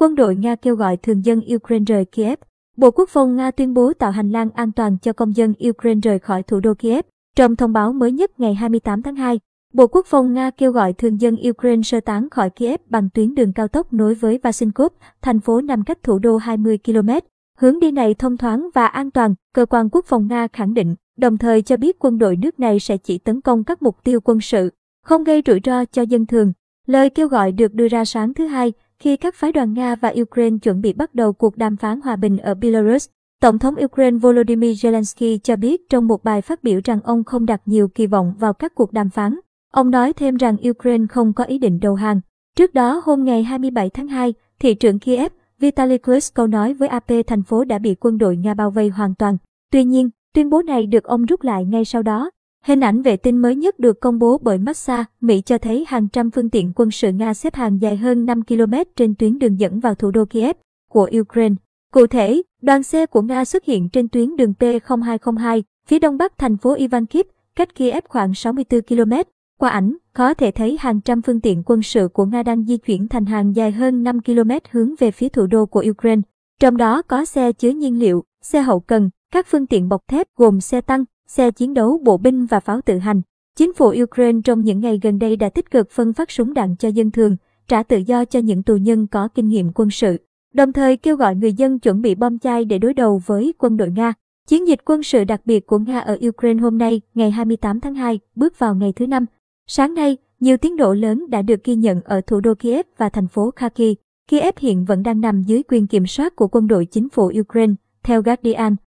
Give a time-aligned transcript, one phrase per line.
[0.00, 2.38] quân đội Nga kêu gọi thường dân Ukraine rời Kiev.
[2.76, 6.00] Bộ Quốc phòng Nga tuyên bố tạo hành lang an toàn cho công dân Ukraine
[6.02, 7.04] rời khỏi thủ đô Kiev.
[7.36, 9.40] Trong thông báo mới nhất ngày 28 tháng 2,
[9.72, 13.34] Bộ Quốc phòng Nga kêu gọi thường dân Ukraine sơ tán khỏi Kiev bằng tuyến
[13.34, 14.92] đường cao tốc nối với Vasinkov,
[15.22, 17.10] thành phố nằm cách thủ đô 20 km.
[17.58, 20.94] Hướng đi này thông thoáng và an toàn, cơ quan quốc phòng Nga khẳng định,
[21.16, 24.20] đồng thời cho biết quân đội nước này sẽ chỉ tấn công các mục tiêu
[24.20, 24.70] quân sự,
[25.04, 26.52] không gây rủi ro cho dân thường.
[26.86, 28.72] Lời kêu gọi được đưa ra sáng thứ Hai,
[29.02, 32.16] khi các phái đoàn Nga và Ukraine chuẩn bị bắt đầu cuộc đàm phán hòa
[32.16, 33.08] bình ở Belarus.
[33.40, 37.46] Tổng thống Ukraine Volodymyr Zelensky cho biết trong một bài phát biểu rằng ông không
[37.46, 39.38] đặt nhiều kỳ vọng vào các cuộc đàm phán.
[39.72, 42.20] Ông nói thêm rằng Ukraine không có ý định đầu hàng.
[42.56, 47.10] Trước đó hôm ngày 27 tháng 2, thị trưởng Kiev Vitaly Klitschko nói với AP
[47.26, 49.36] thành phố đã bị quân đội Nga bao vây hoàn toàn.
[49.72, 52.30] Tuy nhiên, tuyên bố này được ông rút lại ngay sau đó.
[52.64, 56.08] Hình ảnh vệ tinh mới nhất được công bố bởi Massa, Mỹ cho thấy hàng
[56.08, 59.60] trăm phương tiện quân sự Nga xếp hàng dài hơn 5 km trên tuyến đường
[59.60, 60.56] dẫn vào thủ đô Kiev
[60.88, 61.54] của Ukraine.
[61.92, 66.38] Cụ thể, đoàn xe của Nga xuất hiện trên tuyến đường P0202, phía đông bắc
[66.38, 69.12] thành phố Ivankiv, cách Kiev khoảng 64 km.
[69.58, 72.76] Qua ảnh, có thể thấy hàng trăm phương tiện quân sự của Nga đang di
[72.76, 76.22] chuyển thành hàng dài hơn 5 km hướng về phía thủ đô của Ukraine.
[76.60, 80.26] Trong đó có xe chứa nhiên liệu, xe hậu cần, các phương tiện bọc thép
[80.36, 83.22] gồm xe tăng, xe chiến đấu bộ binh và pháo tự hành.
[83.56, 86.76] Chính phủ Ukraine trong những ngày gần đây đã tích cực phân phát súng đạn
[86.76, 87.36] cho dân thường,
[87.68, 90.16] trả tự do cho những tù nhân có kinh nghiệm quân sự,
[90.54, 93.76] đồng thời kêu gọi người dân chuẩn bị bom chai để đối đầu với quân
[93.76, 94.12] đội Nga.
[94.46, 97.94] Chiến dịch quân sự đặc biệt của Nga ở Ukraine hôm nay, ngày 28 tháng
[97.94, 99.26] 2, bước vào ngày thứ năm.
[99.66, 103.08] Sáng nay, nhiều tiến độ lớn đã được ghi nhận ở thủ đô Kiev và
[103.08, 103.94] thành phố Kharkiv.
[104.28, 107.74] Kiev hiện vẫn đang nằm dưới quyền kiểm soát của quân đội chính phủ Ukraine,
[108.02, 108.76] theo Guardian.